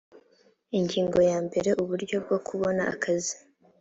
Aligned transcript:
ingingo 0.77 1.17
ya 1.29 1.37
mbere 1.45 1.69
uburyo 1.81 2.15
bwo 2.23 2.37
kubona 2.47 2.81
akazi 2.93 3.35